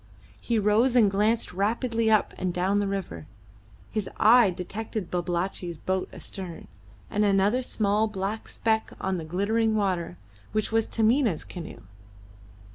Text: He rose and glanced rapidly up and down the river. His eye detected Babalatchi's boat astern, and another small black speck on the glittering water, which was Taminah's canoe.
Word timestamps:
He 0.39 0.57
rose 0.57 0.95
and 0.95 1.11
glanced 1.11 1.53
rapidly 1.53 2.09
up 2.09 2.33
and 2.39 2.51
down 2.51 2.79
the 2.79 2.87
river. 2.87 3.27
His 3.91 4.09
eye 4.17 4.49
detected 4.49 5.11
Babalatchi's 5.11 5.77
boat 5.77 6.09
astern, 6.11 6.67
and 7.11 7.23
another 7.23 7.61
small 7.61 8.07
black 8.07 8.47
speck 8.47 8.93
on 8.99 9.17
the 9.17 9.25
glittering 9.25 9.75
water, 9.75 10.17
which 10.53 10.71
was 10.71 10.87
Taminah's 10.87 11.43
canoe. 11.43 11.81